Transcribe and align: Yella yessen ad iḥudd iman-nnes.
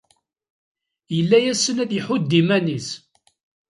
Yella 1.15 1.37
yessen 1.43 1.81
ad 1.83 1.91
iḥudd 1.99 2.31
iman-nnes. 2.39 2.87